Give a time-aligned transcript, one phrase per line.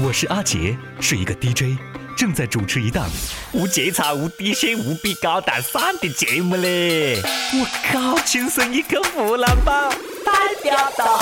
[0.00, 1.78] 我是阿杰，是一个 DJ，
[2.16, 3.08] 正在主持一档
[3.52, 7.22] 无节操、无底线、无比高大上的节目嘞！
[7.52, 9.88] 我靠，亲生一个湖南宝，
[10.24, 10.32] 代
[10.64, 11.20] 表到。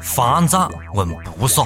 [0.00, 1.64] 方丈问菩萨：“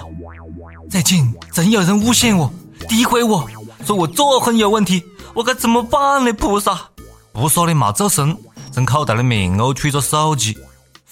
[0.89, 2.50] 最近真有人诬陷我、
[2.89, 3.46] 诋毁我，
[3.84, 6.89] 说我作风有问题，我该怎么办呢？”菩萨，
[7.32, 8.34] 菩萨呢没做声，
[8.73, 10.57] 从口袋里面呕出一个手机。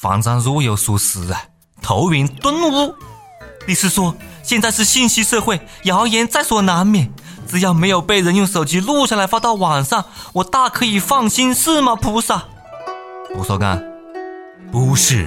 [0.01, 1.43] 方丈若有所思啊，
[1.83, 2.95] 突然顿悟
[3.66, 7.12] ：“你是说现在是信息社会，谣言在所难免？
[7.48, 12.45] 只要没有被人用手机录下来发到网上，我大可以放心，是吗？”菩萨，
[13.34, 13.84] 菩萨干
[14.71, 15.27] ：“不是，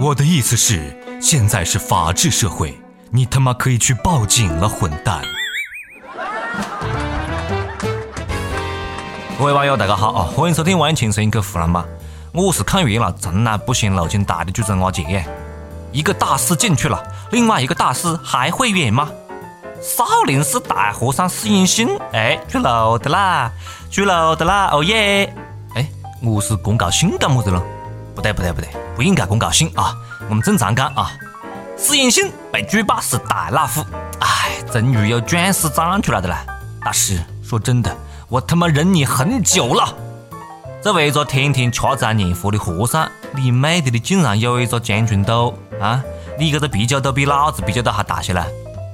[0.00, 2.80] 我的意思是，现在是法治社会，
[3.10, 5.22] 你他妈可以去报警了，混蛋！”
[9.38, 11.84] 各位网友，大家好啊，欢迎收听《万青声音客湖南吧》。
[12.36, 15.24] 我是看完了，从来不嫌路金大的主持人阿杰。
[15.90, 19.08] 一个大师进去了，另外一个大师还会远吗？
[19.80, 23.50] 少林寺大和尚释隐性，哎，出炉的啦，
[23.90, 25.32] 出炉的啦，哦耶！
[25.76, 25.88] 哎，
[26.22, 27.62] 我是公告信干么子了？
[28.14, 29.94] 不对不对不对，不应该公告信啊！
[30.28, 31.10] 我们正常讲啊。
[31.78, 33.82] 释隐性被举报是大老虎，
[34.20, 36.36] 哎，终于有钻石长出来的了。
[36.84, 37.96] 大师，说真的，
[38.28, 39.88] 我他妈忍你很久了。
[40.86, 46.00] 作为一个天天吃斋念佛的和尚，你妹的，你竟然有一个将军肚啊！
[46.38, 48.46] 你这个啤酒肚比老子啤酒肚还大些了！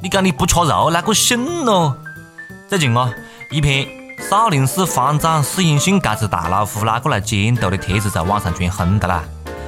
[0.02, 1.94] 你讲你不吃肉，哪个信咯？
[2.66, 3.12] 最近啊，
[3.50, 3.86] 一篇
[4.30, 9.22] 少林寺方丈释隐性该只大老虎哪个来监督的帖子在网上传红的啦！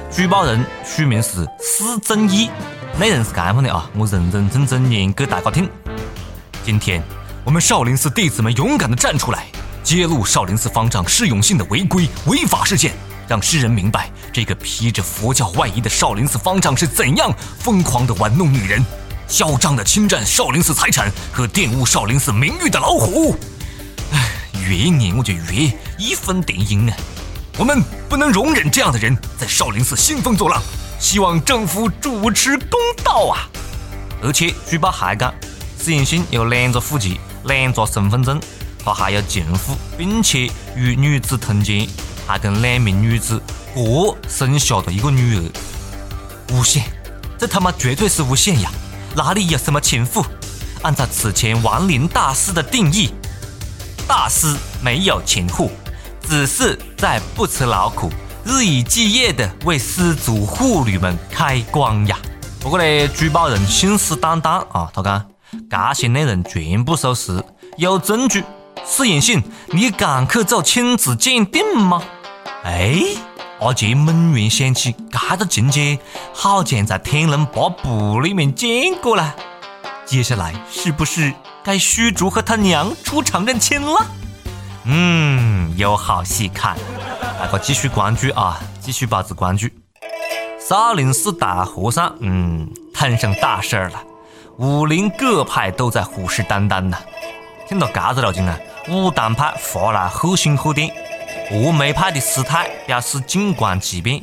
[0.09, 2.49] 举报人署名是施正义，
[2.97, 5.69] 内容是这样的啊，我认认真真念给大家听。
[6.63, 7.03] 今天
[7.43, 9.45] 我们少林寺弟子们勇敢的站出来。
[9.85, 12.91] 揭露少林寺方丈释永信的违规违法事件，
[13.27, 18.83] 让世人明白这个披着佛教外衣的少林寺方丈是怎样疯狂的玩弄女人、
[19.27, 23.37] 嚣张的侵占少林寺财产和玷污少林寺名誉的老虎。
[24.11, 24.31] 唉，
[24.67, 26.97] 越念我就越义愤填膺啊！
[27.59, 27.79] 我们
[28.09, 30.59] 不能容忍这样的人在少林寺兴风作浪，
[30.99, 33.47] 希望政府主持公道啊！
[34.23, 35.31] 而且举报还讲，
[35.79, 38.41] 释永信有两个户籍、两张身份证。
[38.85, 41.87] 他还有情妇，并且与女子通奸，
[42.27, 43.41] 还跟两名女子
[43.73, 45.51] 各生下了一个女儿。
[46.53, 46.83] 诬陷，
[47.35, 48.69] 这他妈绝对是诬陷呀！
[49.15, 50.23] 哪里有什么情妇？
[50.83, 53.09] 按照此前王林大师的定义，
[54.07, 55.71] 大师没有情妇，
[56.21, 58.11] 只是在不辞劳苦、
[58.43, 62.15] 日以继夜的为失足妇女们开光呀。
[62.59, 65.25] 不过呢，举报人信誓旦旦啊，他讲
[65.71, 67.43] 这些内容全部属实，
[67.77, 68.43] 有证据。
[68.87, 72.01] 释隐性，你敢去做亲子鉴定吗？
[72.63, 73.01] 哎，
[73.59, 75.97] 阿杰猛然想起，这个情节
[76.33, 79.35] 好像在《天龙八部》里面见过了。
[80.05, 84.05] 接下来是不是该虚竹和他娘出场认亲了？
[84.85, 86.77] 嗯，有好戏看。
[87.39, 89.67] 大家继续关注啊，继续保持关注。
[90.59, 94.03] 少林寺大和尚，嗯，摊上大事儿了。
[94.57, 96.97] 武林各派都在虎视眈眈呐。
[97.67, 98.55] 听到这个路径啊！
[98.87, 100.91] 武当派发来贺信贺电，
[101.51, 104.21] 峨眉派的师太表示静观其变，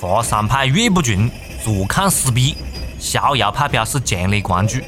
[0.00, 1.30] 华山派岳不群
[1.62, 2.56] 坐看撕逼，
[2.98, 4.78] 逍遥派表示强烈关注，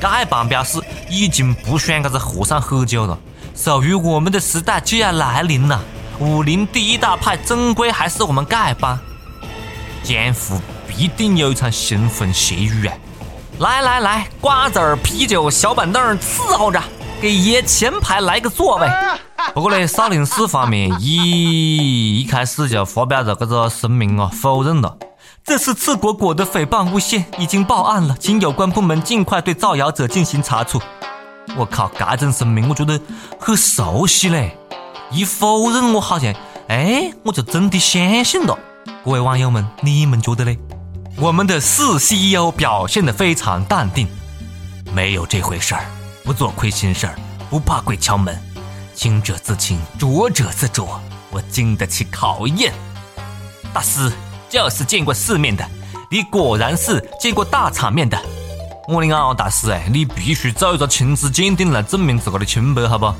[0.00, 0.78] 丐帮表示
[1.08, 3.18] 已经不选这个和尚很久了，
[3.56, 5.82] 属于我们的时代就要来临了。
[6.20, 8.96] 武林第一大派终归还是我们丐帮，
[10.04, 12.94] 江湖必定有一场腥风血雨啊！
[13.58, 16.80] 来来来，瓜子儿、啤酒、小板凳伺候着。
[17.22, 18.88] 给爷前排来个座位。
[19.54, 24.96] 不过呢，少林寺方面一一开始就发表了这个声明啊，否认了
[25.44, 30.82] 这是赤果果的诽谤诬陷，已经报案了，请有关部门尽快对造谣者进行查处。
[31.56, 33.00] 我靠，这种声明我觉得
[33.38, 34.58] 很熟悉嘞！
[35.12, 36.34] 一否认，我好像
[36.66, 38.58] 哎，我就真的相信了。
[39.04, 40.56] 各位网友们，你们觉得呢？
[41.18, 44.08] 我们的四 CEO 表现得非常淡定，
[44.92, 45.84] 没有这回事儿。
[46.24, 47.16] 不做亏心事儿，
[47.50, 48.38] 不怕鬼敲门，
[48.94, 52.72] 清者自清，浊者自浊，我经得起考验。
[53.72, 54.10] 大师
[54.48, 55.68] 就是见过世面的，
[56.10, 58.16] 你果然是见过大场面的。
[58.86, 63.12] 我的啊，大师哎，你必须做一个亲子鉴定来证明自个的清白，好不？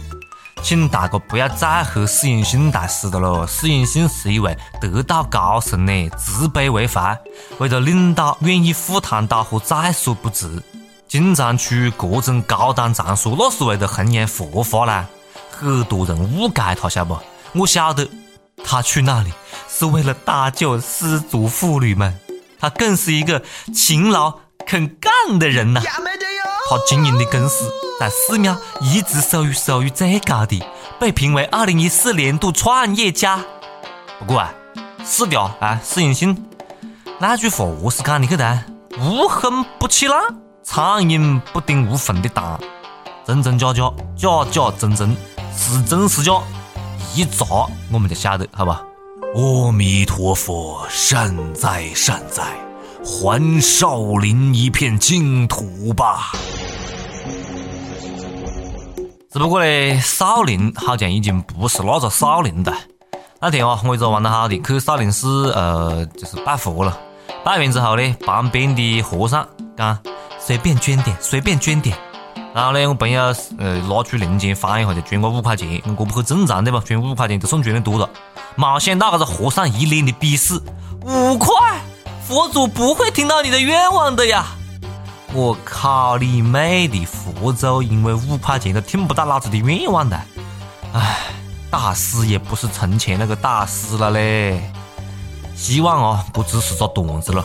[0.63, 3.45] 请大家不要再和释隐性大师的了。
[3.49, 7.19] 释隐性是一位得道高僧呢，慈悲为怀，
[7.59, 10.63] 为了领导愿意赴汤蹈火，在所不辞。
[11.13, 15.07] 经常去各种高档场所，那是为了弘扬佛法啦。
[15.51, 17.19] 很多人误解他，晓不？
[17.53, 18.09] 我晓得，
[18.65, 19.31] 他去那里
[19.69, 22.19] 是为了搭救失足妇女们，
[22.59, 23.43] 他更是一个
[23.75, 25.83] 勤劳肯干的人呐。
[25.85, 27.71] 他经营的公司
[28.01, 30.65] 在寺庙一直属于收入最高的，
[30.99, 33.39] 被评为二零一四年度创业家。
[34.19, 34.55] 不过啊，
[35.05, 36.49] 是的啊，史永信
[37.19, 38.65] 那句话何是讲的去的？
[38.99, 40.23] 无风不起浪，
[40.63, 42.59] 苍蝇不叮无缝的蛋，
[43.27, 45.17] 真真假假，假假真真，
[45.57, 46.33] 是真是假，
[47.15, 47.45] 一查
[47.93, 48.83] 我们就晓得，好吧？
[49.35, 52.45] 阿弥陀佛，善哉善哉，
[53.05, 56.33] 还少林一片净土吧。
[59.31, 62.73] 只不过呢，少林好像已经不是那个少林的。
[63.41, 66.97] 那天啊，我一个玩得好的去少林寺，呃，就是拜佛了。
[67.43, 69.45] 拜完之后呢，旁边的和尚
[69.77, 69.99] 讲
[70.45, 71.97] 随便捐点，随便捐点。
[72.53, 76.83] 然后呢，我朋友呃拿出零钱翻一下就捐个五块钱，我不很正常对吧？
[76.85, 78.09] 捐五块钱就算捐的多了。
[78.57, 80.61] 没想到这个和尚一脸的鄙视，
[81.01, 81.81] 五块，
[82.27, 84.45] 佛祖不会听到你的愿望的呀！
[85.33, 90.21] 我靠你妹的，佛祖因为五块钱都听不到老子的愿望的，
[90.93, 91.19] 唉，
[91.71, 94.61] 大师也不是从前那个大师了嘞。
[95.55, 97.43] 希望啊，不只是个段子了。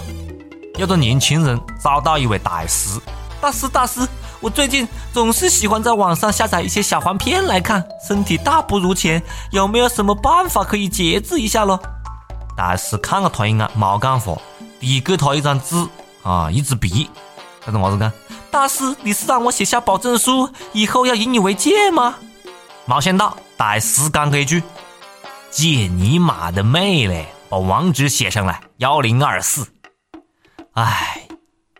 [0.77, 2.99] 有个年轻人找到一位大师，
[3.41, 4.07] 大师大师。
[4.39, 9.19] 我最近总是喜欢在网上下载一些小黄片来看，身体大不如前，
[9.49, 11.79] 有没有什么办法可以节制一下咯？
[12.55, 14.37] 大师看了他一眼，没讲话，
[14.79, 15.75] 递给他一张纸
[16.21, 17.09] 啊，一支笔，
[17.65, 18.13] 他说：“啥子干？
[18.51, 22.13] 大师，你是让我写下保证书，以后要以你为戒吗？”
[22.85, 24.61] 没想到大师讲了一句
[25.49, 27.25] ：“戒你妈的妹嘞！
[27.49, 29.67] 把网址写上来，幺零二四。”
[30.79, 31.27] 唉，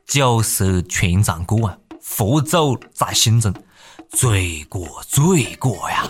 [0.08, 1.78] 酒色全场过啊。
[2.02, 3.54] 佛祖在心中，
[4.10, 6.04] 罪过罪过呀！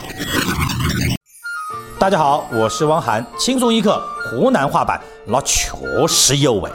[2.00, 4.01] 大家好，我是汪涵，轻松一刻
[4.31, 5.68] 湖南话版，那确
[6.07, 6.72] 实有味。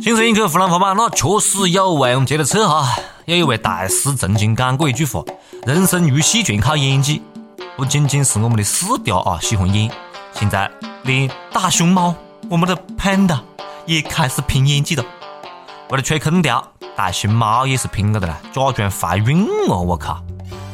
[0.00, 2.14] 轻松一刻湖南话版，那确实有味。
[2.14, 5.24] 我们接着扯哈，有一位大师曾经讲过一句话：
[5.66, 7.20] 人生如戏，全靠演技。
[7.76, 9.90] 不仅仅是我们的四调啊喜欢演，
[10.34, 10.70] 现在
[11.04, 12.14] 连大熊猫，
[12.48, 13.40] 我们的 panda
[13.86, 15.04] 也开始拼演技了。
[15.90, 19.78] 为了吹空调，大熊猫也是拼了的啦，假装怀孕哦！
[19.82, 20.22] 我靠！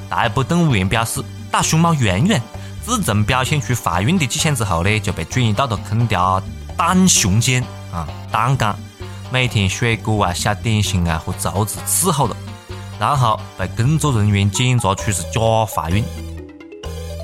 [0.09, 2.41] 大部动物园表示，大熊猫圆圆
[2.85, 6.41] 自从表现出怀孕的迹象之后呢，就被转移到了空调
[6.77, 7.63] 单熊间
[7.93, 8.79] 啊，蛋缸，
[9.31, 12.37] 每天水果啊、小点心啊和竹子伺候了，
[12.99, 16.05] 然后被工作人员检查出是假怀孕。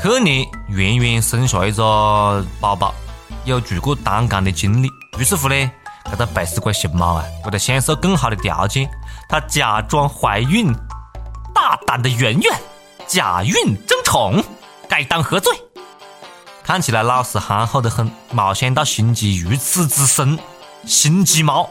[0.03, 2.95] 去年圆圆生下一个宝宝，
[3.45, 4.89] 有举过单杠的经历，
[5.19, 5.71] 于是乎呢。
[6.11, 8.87] 这个被试过熊猫啊，为了享受更好的条件，
[9.27, 10.71] 它假装怀孕，
[11.55, 12.61] 大胆的圆圆
[13.07, 13.55] 假孕
[13.87, 14.45] 争宠，
[14.87, 15.51] 该当何罪？
[16.63, 20.39] 看起来老实憨厚的很，没想到心机如此之深，
[20.87, 21.69] 心机猫。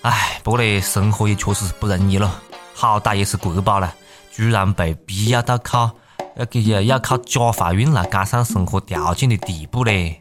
[0.00, 2.40] 唉，不过呢，生活也确实是不容易了，
[2.74, 3.94] 好歹也是国宝了，
[4.32, 5.90] 居然被逼要到考
[6.36, 10.20] 要给要要靠假怀孕来改善生活条件的地步嘞。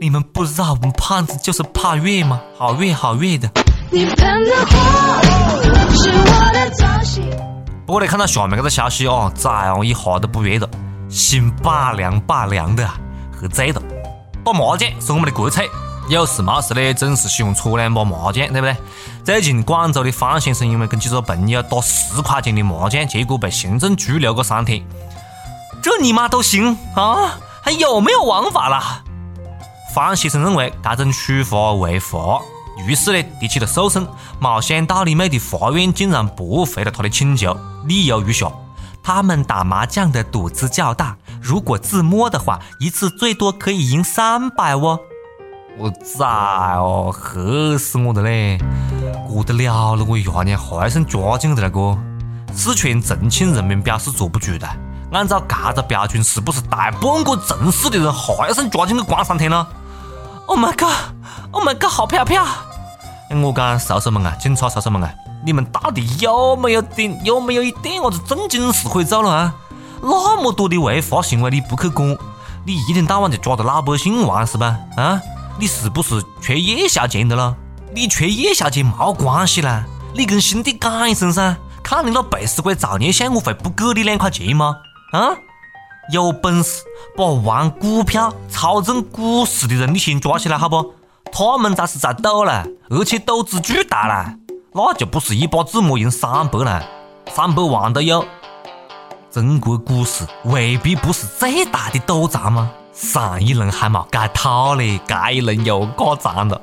[0.00, 2.40] 你们不知道我们胖子就是怕热吗？
[2.58, 3.50] 好热好热的。
[7.86, 10.68] 不过你，看到下面这个消息哦，崽哦一下都不热了，
[11.10, 12.88] 心拔凉拔凉的，
[13.30, 13.82] 喝醉了。
[14.42, 15.68] 打麻将是我们的国粹，
[16.08, 18.74] 有事没事呢，总是喜欢搓两把麻将，对不对？
[19.22, 24.82] 最近广州的方先生因为跟几个朋友打十块钱的麻将，结果被行政拘留个三天。
[25.84, 27.38] 这你妈都行啊？
[27.62, 29.04] 还有没有王法了？
[29.94, 32.40] 方先生认为这种处罚违法，
[32.86, 34.08] 于是呢提起了诉讼。
[34.40, 38.50] 没想到你妹的法院竟然驳回了他的请求，理由如下：
[39.02, 44.98] 他们打麻将的赌资较大，如果自摸的话，一次最多可以赢三百哦。
[45.76, 46.24] 我崽
[46.78, 48.58] 哦，吓死我了嘞！
[49.28, 51.98] 过得了了，我牙娘还剩抓紧的那个。
[52.54, 54.66] 四川重庆人民表示坐不住的，
[55.14, 59.66] 按照这个标准，是不是大半个城市的人还剩抓紧去关三天了
[60.46, 60.92] ？Oh my god!
[61.52, 61.88] Oh my god!
[61.88, 62.44] 好漂漂！
[63.30, 65.14] 我讲叔叔们啊，警察叔叔们啊，
[65.46, 69.54] 你们到底有没有点有没有一点伢子正经事可以做了啊？
[70.02, 72.16] 那么多的违法行为你不去管，
[72.66, 74.76] 你一天到晚就抓着老百姓玩是吧？
[74.96, 75.20] 啊，
[75.60, 77.54] 你是不是缺夜宵钱的了？
[77.94, 84.76] 你缺夜宵钱没关系啦，你跟兄弟讲一声噻，看你那背时鬼造孽相，我会不给你两块钱吗？
[85.14, 85.36] 啊？
[86.10, 86.82] 有本事
[87.16, 90.92] 把玩股票、操纵股市的人你先抓起来好不？
[91.32, 94.34] 他们才是在赌了，而且赌资巨大了，
[94.72, 96.84] 那就不是一把自摸赢三百了，
[97.32, 98.24] 三百万都有。
[99.30, 102.70] 中国股市未必不是最大的赌场吗？
[102.92, 106.60] 上一轮还没改套嘞，这一轮又搞涨了。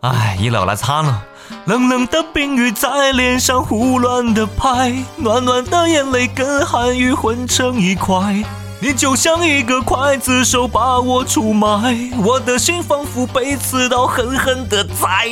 [0.00, 1.22] 哎，一路来唱了。
[1.66, 8.42] 冷冷的冰雨在脸上胡乱的拍，暖暖的眼泪跟寒雨混成一块。
[8.80, 15.30] 你就像一个刽子手把我出卖，我的心仿佛被刺刀狠狠的宰，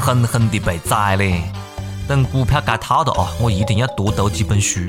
[0.00, 1.42] 狠狠的被宰嘞。
[2.08, 4.80] 等股票该套了啊，我一定要多读几本书。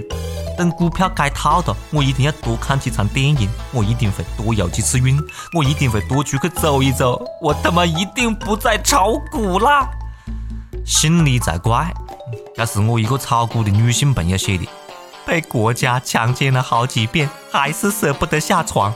[0.58, 3.50] 等股票该套了，我一定要多看几场电影。
[3.72, 5.20] 我一定会多游几次泳，
[5.54, 7.22] 我一定会多出去走一走。
[7.42, 9.90] 我他妈一定不再炒股啦！
[10.88, 11.94] 心里在怪，
[12.56, 14.66] 这是我一个炒股的女性朋友写的。
[15.26, 18.94] 被国家强奸了好几遍，还是舍不得下床。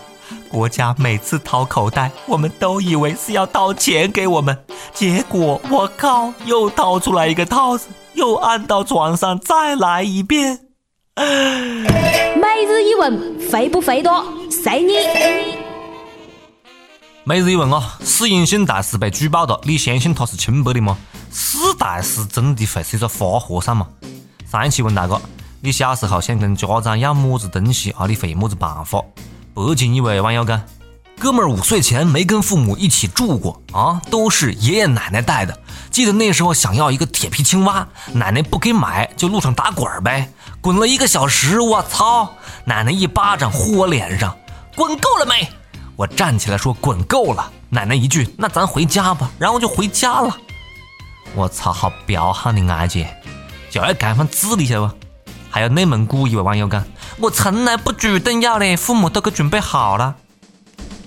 [0.47, 4.57] 国家每次掏口袋，我们都以为是要掏钱给我们，
[4.93, 10.59] 结果我靠，又掏出来一个套子，又按到床上再来一遍。
[11.15, 14.23] 每日一问，肥不肥多？
[14.49, 14.93] 随你。
[17.25, 20.97] 每日一问啊，史永信大师被举报了，你相信他是清白的吗？
[21.33, 23.87] 史大师真的会是一个花和尚吗？
[24.51, 25.19] 上一期问大哥。
[25.63, 28.05] 你小时候想跟家长要么子东西啊？
[28.07, 28.99] 你会有么子办法？
[29.53, 30.61] 北京一位网友讲：
[31.19, 35.57] 哥们儿五岁前没跟父母一起住过啊，都是爷爷奶奶带的。
[35.91, 42.33] 记得那时候想要一个铁皮青蛙，奶奶不给买，就路上打滚儿呗，滚了一个小时，我操！
[42.65, 44.35] 奶奶一巴掌呼我脸上，
[44.75, 45.47] 滚够了没？
[45.95, 47.51] 我站起来说滚够了。
[47.69, 50.35] 奶奶一句那咱回家吧，然后就回家了。
[51.33, 53.15] 我操，好彪悍的爱姐，
[53.69, 54.93] 就要这样治理下吧。
[55.49, 56.83] 还有内蒙古一位网友讲
[57.19, 60.15] ：“我从来不主动要的，父母都给准备好了。”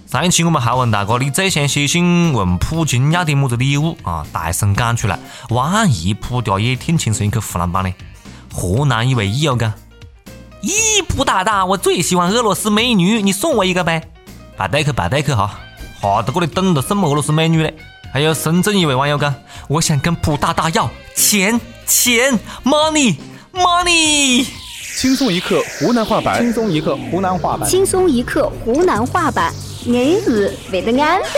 [0.06, 5.18] 上一期我们还问大哥：“你最想写信问普京要点么子礼物啊？”大声讲出来，
[5.50, 7.92] 万一普嗲也听轻松一刻湖南版呢？
[8.52, 9.72] 河南一位益友讲
[10.62, 14.08] ：“咦，普大大，我最喜欢俄罗斯美女，你送我一个呗？”
[14.56, 15.58] 排队去，排队去哈！
[16.00, 17.74] 哈在这里等着送俄罗斯美女嘞。
[18.14, 19.34] 还有深圳一位网友讲
[19.66, 23.16] ：“我想跟普大大要钱钱 money。”
[23.52, 24.46] Money，
[24.96, 29.52] 轻松一刻湖南话版，轻松一刻湖南话版，轻松一刻湖南话版，
[29.84, 31.28] 每日为的安的。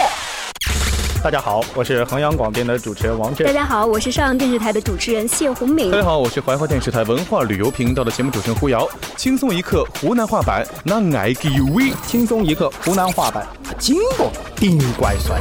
[1.24, 3.46] 大家好，我是衡阳广电的主持人王震。
[3.46, 5.90] 大家好，我是上阳电视台的主持人谢红敏。
[5.90, 8.86] 大家好，我是怀化电视台文化旅游频道的节目主持人胡瑶。
[9.16, 11.90] 轻松一刻湖南话版，那爱给味。
[12.06, 13.46] 轻松一刻湖南话版，
[13.78, 15.40] 经过顶怪酸。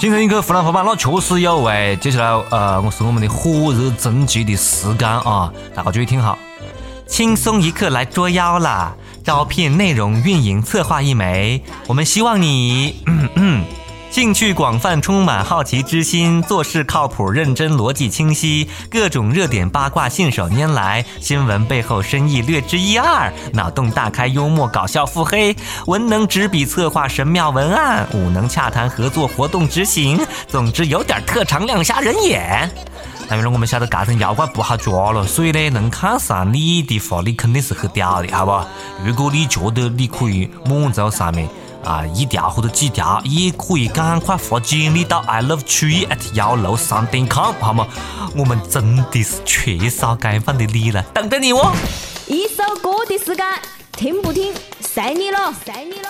[0.00, 1.94] 精神一刻湖南话版，那确实有味。
[2.00, 6.38] 接下来，呃，我是我们的火热征集的时间啊，大家注意听好。
[7.06, 8.94] 轻松一刻来捉妖啦！
[9.22, 13.02] 招聘内容运营策划一枚，我们希望你。
[13.04, 13.64] 嗯嗯
[14.10, 25.54] 兴趣广泛，充满好奇之心，做事靠谱认真，逻辑清晰，各种热点八卦信手拈来，新闻背后深意略知一二，脑洞大开，幽默搞笑，腹黑，
[25.86, 32.68] 文能执笔策划神妙文案，武能洽谈合作活动执行，总之有点特长亮瞎人眼。
[33.28, 38.66] 但因为我们晓得这种妖怪不好抓了，所以呢，能看上你的话，你肯定是很屌的，好不好？
[39.04, 41.48] 如果你觉得你可以满足上面。
[41.84, 47.86] 啊，一条或者几条也可以赶快发简历到 i love 曲艺 at 幺六三点 com 好吗？
[48.36, 51.72] 我们真的是缺少这样的你了，等着你哦。
[52.26, 53.44] 一首歌的时间，
[53.92, 56.08] 听不听，随你了，随你了。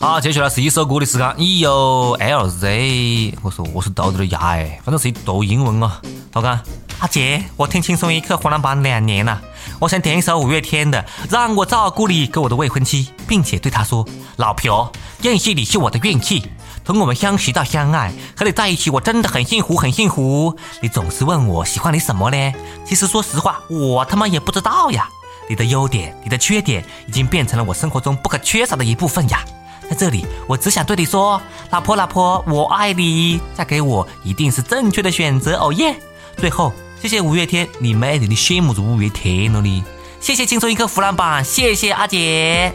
[0.00, 1.34] 好，接下来是一首歌的时间。
[1.38, 6.00] E U L Z，我说我是读的牙哎，反正是一读英文啊。
[6.32, 6.60] 他讲。
[7.00, 9.42] 阿杰，我听轻松一刻湖南版两年了，
[9.84, 14.02] 我想点一首五月天的《让我照顾你》给我的未婚妻，并且对她说
[14.36, 16.42] ：“老婆，认识你是我的运气，
[16.86, 20.56] 从我们相识到相爱，和你在一起我真的很幸福，很幸福。
[20.80, 22.52] 你总是问我喜欢你什么呢？
[22.86, 25.06] 其实说实话，我他妈也不知道呀。
[25.50, 29.44] 你的优点，你的缺点，已经变成了我生活中不可缺少的一部分呀。
[29.90, 31.38] 在这里，我只想对你说，
[31.68, 35.58] 老婆，老婆，我爱你，嫁给我一定是正确的选择。
[35.58, 35.94] 哦耶！
[36.36, 36.72] 最后。
[37.00, 39.84] 谢谢五月天，你美丽的羡慕着五月天了你。
[40.20, 42.72] 谢谢青春一刻湖南版，谢谢阿姐，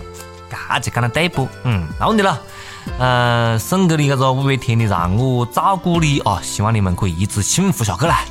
[0.48, 1.48] 嘎子讲的对不？
[1.64, 2.40] 嗯，没问题了。
[3.00, 8.26] 呃，送给你这个五月天的《让我照顾你》啊，希望你们可以一直幸福下去来。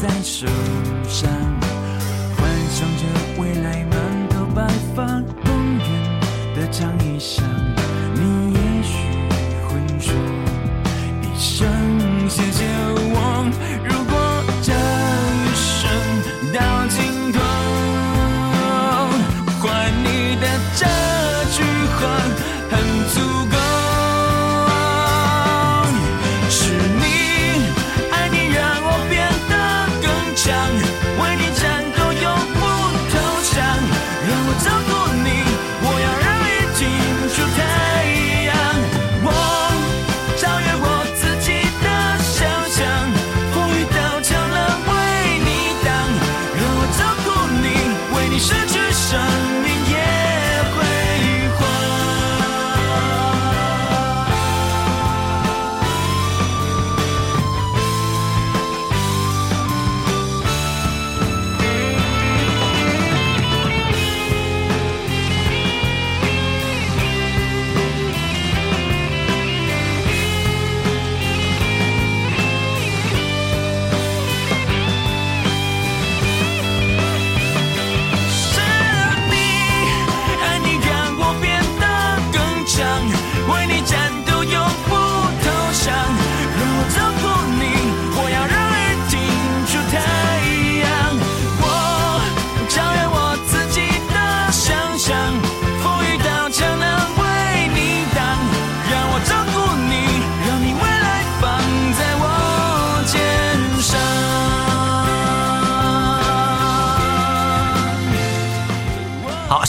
[0.00, 0.46] 在手
[1.06, 1.59] 上，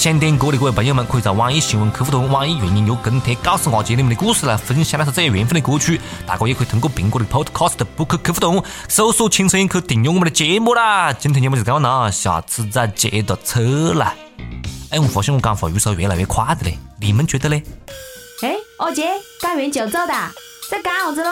[0.01, 6.01] 想点歌的各位朋友们，可以在网易新闻客户端、网易云音乐跟帖告诉阿杰你们的故事来分享那首最有缘分的歌曲。
[6.25, 11.13] 大家也可以通过苹果的 Podcast 播客客户端搜索“轻松一刻”订阅我们的节目啦。
[11.13, 13.59] 今天节目就这样了，下次再接着扯
[13.93, 14.15] 啦。
[14.89, 17.61] 哎，我发现我讲话语速越来越快的嘞，你们觉得嘞？
[18.41, 19.07] 哎，二姐，
[19.39, 20.13] 讲完就走的，
[20.67, 21.29] 在干啥子喽？